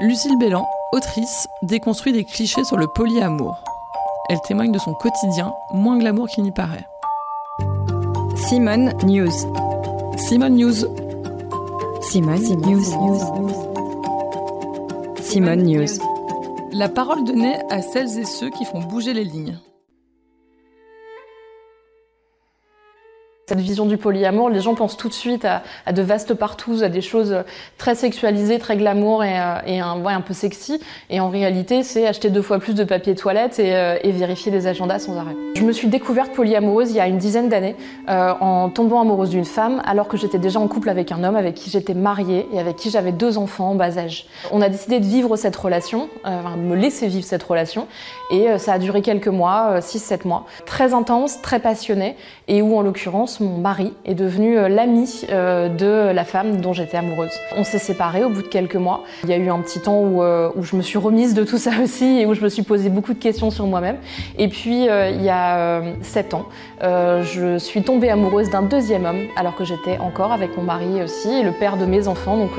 Lucille 0.00 0.36
Bélan, 0.36 0.66
autrice, 0.90 1.46
déconstruit 1.62 2.12
des 2.12 2.24
clichés 2.24 2.64
sur 2.64 2.76
le 2.76 2.88
polyamour. 2.88 3.54
Elle 4.28 4.40
témoigne 4.40 4.72
de 4.72 4.78
son 4.80 4.92
quotidien, 4.92 5.54
moins 5.72 5.98
glamour 5.98 6.26
qu'il 6.26 6.42
n'y 6.42 6.50
paraît. 6.50 6.84
Simone 8.34 8.92
News. 9.04 9.30
Simone 10.16 10.56
News. 10.56 10.74
Simone, 12.00 12.42
News. 12.42 12.84
Simone 15.22 15.62
News. 15.62 15.86
La 16.72 16.88
parole 16.88 17.22
donnée 17.22 17.56
à 17.70 17.80
celles 17.80 18.18
et 18.18 18.24
ceux 18.24 18.50
qui 18.50 18.64
font 18.64 18.80
bouger 18.80 19.14
les 19.14 19.24
lignes. 19.24 19.58
Cette 23.54 23.62
vision 23.62 23.86
du 23.86 23.98
polyamour, 23.98 24.50
les 24.50 24.58
gens 24.58 24.74
pensent 24.74 24.96
tout 24.96 25.08
de 25.08 25.14
suite 25.14 25.44
à, 25.44 25.92
de 25.92 26.02
vastes 26.02 26.34
partous, 26.34 26.82
à 26.82 26.88
des 26.88 27.00
choses 27.00 27.44
très 27.78 27.94
sexualisées, 27.94 28.58
très 28.58 28.76
glamour 28.76 29.22
et, 29.22 29.38
euh, 29.38 29.58
et 29.64 29.78
un, 29.78 30.00
ouais, 30.00 30.12
un 30.12 30.22
peu 30.22 30.34
sexy. 30.34 30.80
Et 31.08 31.20
en 31.20 31.28
réalité, 31.28 31.84
c'est 31.84 32.04
acheter 32.04 32.30
deux 32.30 32.42
fois 32.42 32.58
plus 32.58 32.74
de 32.74 32.82
papier 32.82 33.14
toilette 33.14 33.60
et, 33.60 33.76
euh, 33.76 33.96
vérifier 34.06 34.50
des 34.50 34.66
agendas 34.66 34.98
sans 34.98 35.16
arrêt. 35.16 35.36
Je 35.54 35.62
me 35.62 35.70
suis 35.70 35.86
découverte 35.86 36.32
polyamoureuse 36.32 36.90
il 36.90 36.96
y 36.96 37.00
a 37.00 37.06
une 37.06 37.18
dizaine 37.18 37.48
d'années 37.48 37.76
euh, 38.08 38.32
en 38.40 38.70
tombant 38.70 39.00
amoureuse 39.00 39.30
d'une 39.30 39.44
femme 39.44 39.80
alors 39.86 40.08
que 40.08 40.16
j'étais 40.16 40.38
déjà 40.38 40.58
en 40.58 40.66
couple 40.66 40.88
avec 40.88 41.12
un 41.12 41.22
homme 41.22 41.36
avec 41.36 41.54
qui 41.54 41.70
j'étais 41.70 41.94
mariée 41.94 42.48
et 42.52 42.58
avec 42.58 42.74
qui 42.74 42.90
j'avais 42.90 43.12
deux 43.12 43.38
enfants 43.38 43.70
en 43.70 43.74
bas 43.76 43.98
âge. 43.98 44.26
On 44.50 44.62
a 44.62 44.68
décidé 44.68 44.98
de 44.98 45.06
vivre 45.06 45.36
cette 45.36 45.54
relation, 45.54 46.08
enfin, 46.24 46.56
de 46.56 46.62
me 46.62 46.74
laisser 46.74 47.06
vivre 47.06 47.24
cette 47.24 47.44
relation 47.44 47.86
et 48.32 48.58
ça 48.58 48.72
a 48.72 48.78
duré 48.80 49.00
quelques 49.00 49.28
mois, 49.28 49.78
6-7 49.78 50.26
mois. 50.26 50.44
Très 50.66 50.92
intense, 50.92 51.40
très 51.40 51.60
passionnée 51.60 52.16
et 52.48 52.60
où 52.60 52.76
en 52.76 52.82
l'occurrence 52.82 53.40
mon 53.44 53.58
mari 53.58 53.92
est 54.04 54.14
devenu 54.14 54.58
euh, 54.58 54.68
l'ami 54.68 55.26
euh, 55.30 55.68
de 55.68 56.12
la 56.12 56.24
femme 56.24 56.60
dont 56.60 56.72
j'étais 56.72 56.96
amoureuse. 56.96 57.30
On 57.56 57.64
s'est 57.64 57.78
séparés 57.78 58.24
au 58.24 58.30
bout 58.30 58.42
de 58.42 58.48
quelques 58.48 58.76
mois. 58.76 59.04
Il 59.24 59.30
y 59.30 59.32
a 59.32 59.36
eu 59.36 59.48
un 59.48 59.60
petit 59.60 59.80
temps 59.80 60.00
où, 60.00 60.22
euh, 60.22 60.50
où, 60.56 60.62
je 60.62 60.76
me 60.76 60.82
suis 60.82 60.98
remise 60.98 61.34
de 61.34 61.44
tout 61.44 61.58
ça 61.58 61.70
aussi 61.82 62.20
et 62.20 62.26
où 62.26 62.34
je 62.34 62.40
me 62.40 62.48
suis 62.48 62.62
posé 62.62 62.88
beaucoup 62.88 63.12
de 63.12 63.18
questions 63.18 63.50
sur 63.50 63.66
moi-même. 63.66 63.96
Et 64.38 64.48
puis 64.48 64.84
il 64.84 65.22
y 65.22 65.28
a 65.28 65.82
sept 66.02 66.34
ans, 66.34 66.46
je 66.80 67.58
suis 67.58 67.82
tombée 67.82 68.10
amoureuse 68.10 68.50
d'un 68.50 68.62
deuxième 68.62 69.04
homme 69.04 69.26
alors 69.36 69.54
que 69.54 69.64
j'étais 69.64 69.98
encore 69.98 70.32
avec 70.32 70.56
mon 70.56 70.62
mari 70.62 71.02
aussi 71.02 71.42
le 71.42 71.52
père 71.52 71.76
de 71.76 71.84
mes 71.84 72.08
enfants, 72.08 72.36
donc 72.36 72.50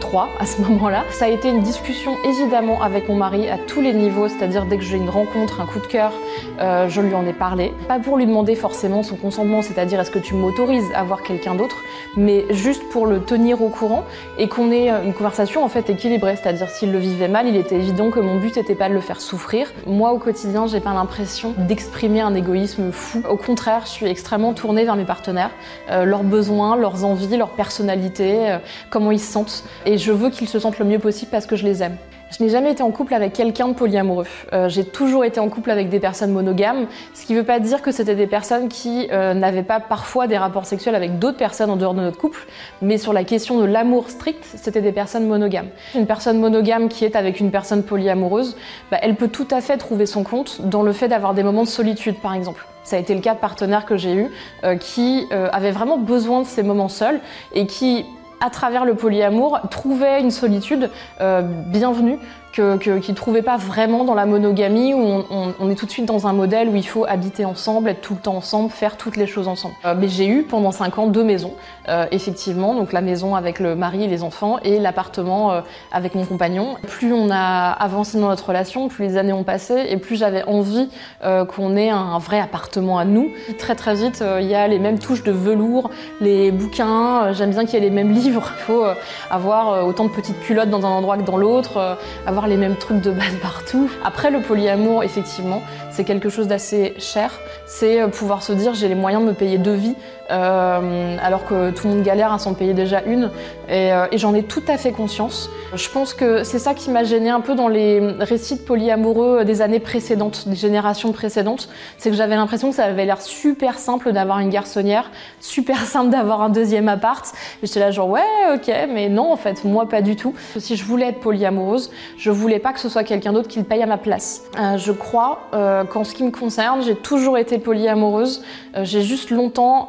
trois 0.00 0.28
à 0.38 0.46
ce 0.46 0.60
moment-là. 0.62 1.04
Ça 1.10 1.26
a 1.26 1.28
été 1.28 1.48
une 1.48 1.62
discussion 1.62 2.16
évidemment 2.24 2.82
avec 2.82 3.08
mon 3.08 3.16
mari 3.16 3.48
à 3.48 3.58
tous 3.58 3.80
les 3.80 3.92
niveaux, 3.92 4.28
c'est-à-dire 4.28 4.66
dès 4.66 4.76
que 4.76 4.84
j'ai 4.84 4.96
une 4.96 5.10
rencontre, 5.10 5.60
un 5.60 5.66
coup 5.66 5.80
de 5.80 5.86
cœur, 5.86 6.12
je 6.58 7.00
lui 7.00 7.14
en 7.14 7.26
ai 7.26 7.32
parlé. 7.32 7.72
Pas 7.88 7.98
pour 7.98 8.16
lui 8.16 8.26
demander 8.26 8.54
forcément 8.54 9.02
son 9.02 9.16
consentement, 9.16 9.62
c'est-à-dire 9.62 10.00
est-ce 10.00 10.10
que 10.10 10.18
tu 10.24 10.34
m'autorises 10.34 10.90
à 10.94 11.04
voir 11.04 11.22
quelqu'un 11.22 11.54
d'autre, 11.54 11.76
mais 12.16 12.46
juste 12.50 12.88
pour 12.88 13.06
le 13.06 13.20
tenir 13.20 13.62
au 13.62 13.68
courant 13.68 14.04
et 14.38 14.48
qu'on 14.48 14.72
ait 14.72 14.88
une 14.88 15.12
conversation 15.12 15.62
en 15.62 15.68
fait 15.68 15.90
équilibrée. 15.90 16.36
C'est-à-dire 16.36 16.68
s'il 16.70 16.90
le 16.92 16.98
vivait 16.98 17.28
mal, 17.28 17.46
il 17.46 17.56
était 17.56 17.76
évident 17.76 18.10
que 18.10 18.20
mon 18.20 18.40
but 18.40 18.56
n'était 18.56 18.74
pas 18.74 18.88
de 18.88 18.94
le 18.94 19.00
faire 19.00 19.20
souffrir. 19.20 19.70
Moi 19.86 20.12
au 20.12 20.18
quotidien, 20.18 20.66
j'ai 20.66 20.80
pas 20.80 20.94
l'impression 20.94 21.54
d'exprimer 21.58 22.22
un 22.22 22.34
égoïsme 22.34 22.90
fou. 22.90 23.22
Au 23.28 23.36
contraire, 23.36 23.82
je 23.84 23.90
suis 23.90 24.06
extrêmement 24.06 24.54
tournée 24.54 24.84
vers 24.84 24.96
mes 24.96 25.04
partenaires, 25.04 25.50
euh, 25.90 26.04
leurs 26.04 26.24
besoins, 26.24 26.76
leurs 26.76 27.04
envies, 27.04 27.36
leur 27.36 27.50
personnalité, 27.50 28.50
euh, 28.50 28.58
comment 28.90 29.10
ils 29.10 29.20
se 29.20 29.30
sentent. 29.30 29.64
Et 29.84 29.98
je 29.98 30.10
veux 30.10 30.30
qu'ils 30.30 30.48
se 30.48 30.58
sentent 30.58 30.78
le 30.78 30.86
mieux 30.86 30.98
possible 30.98 31.30
parce 31.30 31.46
que 31.46 31.56
je 31.56 31.64
les 31.64 31.82
aime. 31.82 31.96
Je 32.30 32.42
n'ai 32.42 32.48
jamais 32.48 32.72
été 32.72 32.82
en 32.82 32.90
couple 32.90 33.14
avec 33.14 33.32
quelqu'un 33.32 33.68
de 33.68 33.74
polyamoureux. 33.74 34.26
Euh, 34.52 34.68
j'ai 34.68 34.84
toujours 34.84 35.24
été 35.24 35.38
en 35.40 35.48
couple 35.48 35.70
avec 35.70 35.88
des 35.88 36.00
personnes 36.00 36.32
monogames, 36.32 36.86
ce 37.12 37.26
qui 37.26 37.32
ne 37.32 37.38
veut 37.38 37.44
pas 37.44 37.60
dire 37.60 37.82
que 37.82 37.92
c'était 37.92 38.14
des 38.14 38.26
personnes 38.26 38.68
qui 38.68 39.08
euh, 39.12 39.34
n'avaient 39.34 39.62
pas 39.62 39.78
parfois 39.78 40.26
des 40.26 40.36
rapports 40.36 40.66
sexuels 40.66 40.94
avec 40.94 41.18
d'autres 41.18 41.36
personnes 41.36 41.70
en 41.70 41.76
dehors 41.76 41.94
de 41.94 42.00
notre 42.00 42.18
couple, 42.18 42.46
mais 42.82 42.98
sur 42.98 43.12
la 43.12 43.24
question 43.24 43.60
de 43.60 43.64
l'amour 43.64 44.10
strict, 44.10 44.44
c'était 44.56 44.80
des 44.80 44.92
personnes 44.92 45.26
monogames. 45.26 45.68
Une 45.94 46.06
personne 46.06 46.40
monogame 46.40 46.88
qui 46.88 47.04
est 47.04 47.14
avec 47.14 47.40
une 47.40 47.50
personne 47.50 47.82
polyamoureuse, 47.82 48.56
bah, 48.90 48.98
elle 49.02 49.14
peut 49.14 49.28
tout 49.28 49.48
à 49.50 49.60
fait 49.60 49.76
trouver 49.76 50.06
son 50.06 50.24
compte 50.24 50.60
dans 50.62 50.82
le 50.82 50.92
fait 50.92 51.08
d'avoir 51.08 51.34
des 51.34 51.42
moments 51.42 51.64
de 51.64 51.68
solitude, 51.68 52.16
par 52.16 52.34
exemple. 52.34 52.66
Ça 52.82 52.96
a 52.96 52.98
été 52.98 53.14
le 53.14 53.20
cas 53.20 53.34
de 53.34 53.38
partenaires 53.38 53.86
que 53.86 53.96
j'ai 53.96 54.12
eus 54.12 54.28
euh, 54.64 54.76
qui 54.76 55.26
avaient 55.30 55.70
vraiment 55.70 55.98
besoin 55.98 56.42
de 56.42 56.46
ces 56.46 56.62
moments 56.62 56.88
seuls 56.88 57.20
et 57.54 57.66
qui 57.66 58.04
à 58.44 58.50
travers 58.50 58.84
le 58.84 58.94
polyamour, 58.94 59.58
trouver 59.70 60.20
une 60.20 60.30
solitude 60.30 60.90
euh, 61.22 61.40
bienvenue 61.40 62.18
que, 62.54 62.76
que, 62.76 62.98
qui 62.98 63.10
ne 63.10 63.16
trouvait 63.16 63.42
pas 63.42 63.56
vraiment 63.56 64.04
dans 64.04 64.14
la 64.14 64.26
monogamie 64.26 64.94
où 64.94 65.24
on, 65.28 65.70
est 65.70 65.74
tout 65.74 65.86
de 65.86 65.90
suite 65.90 66.06
dans 66.06 66.28
un 66.28 66.32
modèle 66.32 66.68
où 66.68 66.76
il 66.76 66.86
faut 66.86 67.04
habiter 67.04 67.44
ensemble, 67.44 67.88
être 67.88 68.00
tout 68.00 68.14
le 68.14 68.20
temps 68.20 68.36
ensemble, 68.36 68.70
faire 68.70 68.96
toutes 68.96 69.16
les 69.16 69.26
choses 69.26 69.48
ensemble. 69.48 69.74
Euh, 69.84 69.94
mais 69.98 70.06
j'ai 70.06 70.28
eu 70.28 70.44
pendant 70.44 70.70
5 70.70 70.98
ans 70.98 71.06
deux 71.08 71.24
maisons, 71.24 71.54
euh, 71.88 72.06
effectivement, 72.12 72.74
donc 72.74 72.92
la 72.92 73.00
maison 73.00 73.34
avec 73.34 73.58
le 73.58 73.74
mari 73.74 74.04
et 74.04 74.06
les 74.06 74.22
enfants 74.22 74.60
et 74.62 74.78
l'appartement 74.78 75.50
euh, 75.50 75.60
avec 75.90 76.14
mon 76.14 76.24
compagnon. 76.24 76.76
Plus 76.86 77.12
on 77.12 77.28
a 77.32 77.70
avancé 77.70 78.20
dans 78.20 78.28
notre 78.28 78.46
relation, 78.46 78.86
plus 78.86 79.04
les 79.04 79.16
années 79.16 79.32
ont 79.32 79.42
passé 79.42 79.86
et 79.88 79.96
plus 79.96 80.16
j'avais 80.16 80.44
envie 80.44 80.88
qu'on 81.22 81.76
ait 81.76 81.90
un 81.90 82.18
vrai 82.18 82.38
appartement 82.38 82.98
à 82.98 83.04
nous. 83.04 83.30
Très 83.58 83.74
très 83.74 83.94
vite, 83.94 84.22
il 84.40 84.46
y 84.46 84.54
a 84.54 84.68
les 84.68 84.78
mêmes 84.78 84.98
touches 84.98 85.22
de 85.22 85.32
velours, 85.32 85.90
les 86.20 86.52
bouquins, 86.52 87.32
j'aime 87.32 87.50
bien 87.50 87.64
qu'il 87.64 87.74
y 87.74 87.76
ait 87.78 87.88
les 87.88 87.90
mêmes 87.90 88.12
livres. 88.12 88.52
Il 88.58 88.62
faut 88.62 88.84
avoir 89.30 89.86
autant 89.86 90.04
de 90.04 90.10
petites 90.10 90.38
culottes 90.40 90.70
dans 90.70 90.84
un 90.86 90.90
endroit 90.90 91.16
que 91.16 91.22
dans 91.22 91.36
l'autre, 91.36 91.96
avoir 92.26 92.43
les 92.46 92.56
mêmes 92.56 92.76
trucs 92.76 93.00
de 93.00 93.10
base 93.10 93.34
partout. 93.42 93.90
Après, 94.04 94.30
le 94.30 94.40
polyamour, 94.40 95.04
effectivement, 95.04 95.62
c'est 95.90 96.04
quelque 96.04 96.28
chose 96.28 96.46
d'assez 96.46 96.94
cher. 96.98 97.32
C'est 97.66 98.00
euh, 98.00 98.08
pouvoir 98.08 98.42
se 98.42 98.52
dire 98.52 98.74
j'ai 98.74 98.88
les 98.88 98.94
moyens 98.94 99.22
de 99.22 99.28
me 99.28 99.34
payer 99.34 99.58
deux 99.58 99.74
vies 99.74 99.96
euh, 100.30 101.16
alors 101.22 101.44
que 101.44 101.70
tout 101.70 101.86
le 101.86 101.94
monde 101.94 102.02
galère 102.02 102.32
à 102.32 102.38
s'en 102.38 102.54
payer 102.54 102.74
déjà 102.74 103.02
une. 103.02 103.30
Et, 103.68 103.92
euh, 103.92 104.06
et 104.10 104.18
j'en 104.18 104.34
ai 104.34 104.42
tout 104.42 104.62
à 104.68 104.76
fait 104.76 104.92
conscience. 104.92 105.50
Je 105.74 105.88
pense 105.88 106.14
que 106.14 106.44
c'est 106.44 106.58
ça 106.58 106.74
qui 106.74 106.90
m'a 106.90 107.04
gêné 107.04 107.30
un 107.30 107.40
peu 107.40 107.54
dans 107.54 107.68
les 107.68 108.00
récits 108.20 108.56
de 108.56 108.62
polyamoureux 108.62 109.44
des 109.44 109.62
années 109.62 109.80
précédentes, 109.80 110.48
des 110.48 110.56
générations 110.56 111.12
précédentes. 111.12 111.68
C'est 111.98 112.10
que 112.10 112.16
j'avais 112.16 112.36
l'impression 112.36 112.70
que 112.70 112.76
ça 112.76 112.84
avait 112.84 113.04
l'air 113.04 113.20
super 113.20 113.78
simple 113.78 114.12
d'avoir 114.12 114.38
une 114.38 114.50
garçonnière, 114.50 115.10
super 115.40 115.78
simple 115.78 116.10
d'avoir 116.10 116.42
un 116.42 116.48
deuxième 116.48 116.88
appart. 116.88 117.32
J'étais 117.64 117.80
là 117.80 117.90
genre 117.90 118.10
ouais, 118.10 118.20
ok, 118.54 118.70
mais 118.90 119.08
non, 119.08 119.32
en 119.32 119.36
fait, 119.36 119.64
moi 119.64 119.88
pas 119.88 120.02
du 120.02 120.16
tout. 120.16 120.34
Si 120.58 120.76
je 120.76 120.84
voulais 120.84 121.06
être 121.06 121.20
polyamoureuse, 121.20 121.90
je 122.18 122.30
voulais 122.30 122.58
pas 122.58 122.72
que 122.74 122.80
ce 122.80 122.90
soit 122.90 123.04
quelqu'un 123.04 123.32
d'autre 123.32 123.48
qui 123.48 123.58
le 123.58 123.64
paye 123.64 123.82
à 123.82 123.86
ma 123.86 123.96
place. 123.96 124.42
Euh, 124.58 124.76
je 124.76 124.92
crois 124.92 125.48
euh, 125.54 125.84
qu'en 125.84 126.04
ce 126.04 126.14
qui 126.14 126.24
me 126.24 126.30
concerne, 126.30 126.82
j'ai 126.82 126.94
toujours 126.94 127.38
été 127.38 127.58
polyamoureuse. 127.58 128.42
Euh, 128.76 128.84
j'ai 128.84 129.02
juste 129.02 129.30
longtemps 129.30 129.88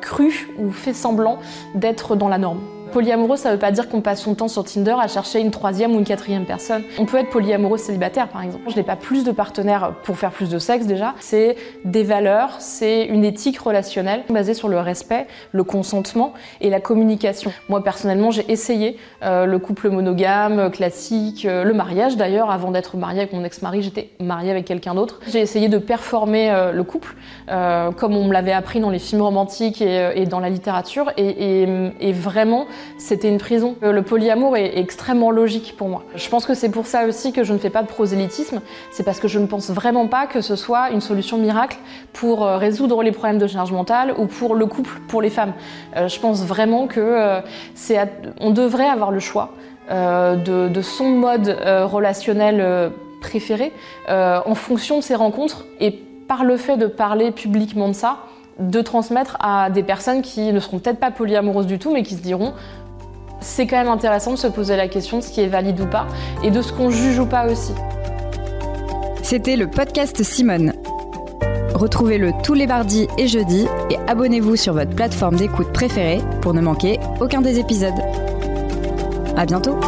cru 0.00 0.48
ou 0.58 0.70
fait 0.72 0.92
semblant 0.92 1.38
d'être 1.74 2.16
dans 2.16 2.28
la 2.28 2.38
norme. 2.38 2.60
Polyamoureux, 2.92 3.36
ça 3.36 3.52
veut 3.52 3.58
pas 3.58 3.70
dire 3.70 3.88
qu'on 3.88 4.00
passe 4.00 4.22
son 4.22 4.34
temps 4.34 4.48
sur 4.48 4.64
Tinder 4.64 4.96
à 5.00 5.08
chercher 5.08 5.40
une 5.40 5.50
troisième 5.50 5.94
ou 5.94 5.98
une 5.98 6.04
quatrième 6.04 6.44
personne. 6.44 6.82
On 6.98 7.06
peut 7.06 7.18
être 7.18 7.30
polyamoureux 7.30 7.78
célibataire, 7.78 8.28
par 8.28 8.42
exemple. 8.42 8.64
Je 8.70 8.76
n'ai 8.76 8.82
pas 8.82 8.96
plus 8.96 9.24
de 9.24 9.30
partenaires 9.30 9.92
pour 10.04 10.16
faire 10.18 10.30
plus 10.30 10.48
de 10.48 10.58
sexe 10.58 10.86
déjà. 10.86 11.14
C'est 11.20 11.56
des 11.84 12.02
valeurs, 12.02 12.56
c'est 12.58 13.04
une 13.04 13.24
éthique 13.24 13.58
relationnelle 13.58 14.24
basée 14.28 14.54
sur 14.54 14.68
le 14.68 14.78
respect, 14.80 15.26
le 15.52 15.64
consentement 15.64 16.34
et 16.60 16.70
la 16.70 16.80
communication. 16.80 17.52
Moi, 17.68 17.82
personnellement, 17.82 18.30
j'ai 18.30 18.50
essayé 18.50 18.96
euh, 19.22 19.46
le 19.46 19.58
couple 19.58 19.90
monogame, 19.90 20.70
classique, 20.70 21.44
euh, 21.44 21.64
le 21.64 21.74
mariage 21.74 22.16
d'ailleurs. 22.16 22.50
Avant 22.50 22.70
d'être 22.70 22.96
mariée 22.96 23.20
avec 23.20 23.32
mon 23.32 23.44
ex-mari, 23.44 23.82
j'étais 23.82 24.10
mariée 24.20 24.50
avec 24.50 24.64
quelqu'un 24.64 24.94
d'autre. 24.94 25.20
J'ai 25.28 25.40
essayé 25.40 25.68
de 25.68 25.78
performer 25.78 26.50
euh, 26.50 26.72
le 26.72 26.84
couple, 26.84 27.14
euh, 27.50 27.90
comme 27.92 28.16
on 28.16 28.24
me 28.24 28.32
l'avait 28.32 28.52
appris 28.52 28.80
dans 28.80 28.90
les 28.90 28.98
films 28.98 29.22
romantiques 29.22 29.80
et, 29.82 29.98
euh, 29.98 30.26
dans 30.26 30.40
la 30.40 30.50
littérature. 30.50 31.10
Et 31.16 32.12
vraiment, 32.12 32.66
c'était 32.98 33.28
une 33.28 33.38
prison. 33.38 33.76
Euh, 33.82 33.92
Le 33.92 34.02
polyamour 34.02 34.56
est 34.56 34.78
extrêmement 34.78 35.30
logique 35.30 35.74
pour 35.76 35.88
moi. 35.88 36.04
Je 36.14 36.28
pense 36.28 36.46
que 36.46 36.54
c'est 36.54 36.70
pour 36.70 36.86
ça 36.86 37.06
aussi 37.06 37.32
que 37.32 37.44
je 37.44 37.52
ne 37.52 37.58
fais 37.58 37.70
pas 37.70 37.82
de 37.82 37.88
prosélytisme. 37.88 38.60
C'est 38.90 39.02
parce 39.02 39.20
que 39.20 39.28
je 39.28 39.38
ne 39.38 39.46
pense 39.46 39.70
vraiment 39.70 40.06
pas 40.06 40.26
que 40.26 40.40
ce 40.40 40.56
soit 40.56 40.90
une 40.90 41.00
solution 41.00 41.38
miracle 41.38 41.78
pour 42.12 42.44
euh, 42.44 42.56
résoudre 42.56 43.02
les 43.02 43.12
problèmes 43.12 43.38
de 43.38 43.46
charge 43.46 43.72
mentale 43.72 44.14
ou 44.18 44.26
pour 44.26 44.54
le 44.54 44.66
couple, 44.66 45.00
pour 45.08 45.22
les 45.22 45.30
femmes. 45.30 45.52
Euh, 45.96 46.08
je 46.08 46.20
pense 46.20 46.44
vraiment 46.44 46.86
que 46.86 47.40
c'est, 47.74 47.98
on 48.40 48.50
devrait 48.50 48.88
avoir 48.88 49.10
le 49.10 49.20
choix 49.20 49.50
de, 49.90 50.68
de, 50.68 50.82
son 50.82 51.08
mode 51.08 51.48
relationnel 51.48 52.92
préféré 53.20 53.72
en 54.08 54.54
fonction 54.54 54.98
de 54.98 55.02
ses 55.02 55.14
rencontres 55.14 55.64
et 55.80 55.90
par 56.28 56.44
le 56.44 56.56
fait 56.56 56.76
de 56.76 56.86
parler 56.86 57.32
publiquement 57.32 57.88
de 57.88 57.94
ça, 57.94 58.18
de 58.58 58.80
transmettre 58.80 59.36
à 59.40 59.70
des 59.70 59.82
personnes 59.82 60.22
qui 60.22 60.52
ne 60.52 60.60
seront 60.60 60.78
peut-être 60.78 60.98
pas 60.98 61.10
polyamoureuses 61.10 61.66
du 61.66 61.78
tout, 61.78 61.92
mais 61.92 62.02
qui 62.02 62.14
se 62.14 62.22
diront 62.22 62.54
c'est 63.40 63.66
quand 63.66 63.76
même 63.76 63.88
intéressant 63.88 64.32
de 64.32 64.36
se 64.36 64.48
poser 64.48 64.76
la 64.76 64.88
question 64.88 65.18
de 65.18 65.22
ce 65.22 65.30
qui 65.30 65.40
est 65.40 65.46
valide 65.46 65.80
ou 65.80 65.86
pas 65.86 66.06
et 66.42 66.50
de 66.50 66.60
ce 66.60 66.72
qu'on 66.72 66.90
juge 66.90 67.18
ou 67.18 67.26
pas 67.26 67.46
aussi. 67.46 67.72
C'était 69.22 69.56
le 69.56 69.68
podcast 69.68 70.22
Simone. 70.22 70.72
Retrouvez-le 71.74 72.32
tous 72.42 72.54
les 72.54 72.66
mardis 72.66 73.06
et 73.18 73.28
jeudis 73.28 73.66
et 73.90 73.96
abonnez-vous 74.08 74.56
sur 74.56 74.74
votre 74.74 74.90
plateforme 74.90 75.36
d'écoute 75.36 75.72
préférée 75.72 76.20
pour 76.40 76.54
ne 76.54 76.60
manquer 76.60 76.98
aucun 77.20 77.40
des 77.40 77.58
épisodes. 77.58 78.00
À 79.36 79.46
bientôt! 79.46 79.78